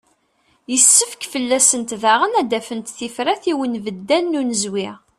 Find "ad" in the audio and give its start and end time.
2.41-2.47